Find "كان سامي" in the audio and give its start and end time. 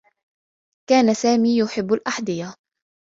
0.89-1.57